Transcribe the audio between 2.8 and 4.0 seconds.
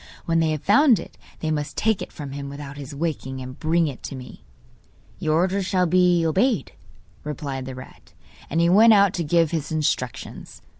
waking, and bring